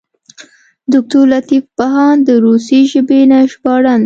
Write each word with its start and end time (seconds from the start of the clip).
دوکتور 0.93 1.25
لطیف 1.33 1.63
بهاند 1.77 2.19
د 2.27 2.29
روسي 2.45 2.81
ژبې 2.91 3.19
نه 3.31 3.39
ژباړن 3.51 3.93
دی. 3.99 3.99